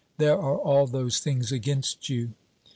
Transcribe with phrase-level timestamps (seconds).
[0.17, 2.31] There are all those things against you.